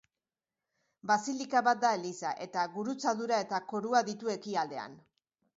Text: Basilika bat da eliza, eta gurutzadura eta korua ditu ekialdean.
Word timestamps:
Basilika 1.11 1.61
bat 1.67 1.83
da 1.83 1.91
eliza, 1.99 2.33
eta 2.47 2.65
gurutzadura 2.79 3.39
eta 3.47 3.63
korua 3.75 4.05
ditu 4.11 4.37
ekialdean. 4.39 4.99